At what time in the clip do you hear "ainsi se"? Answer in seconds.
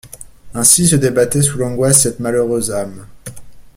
0.55-0.95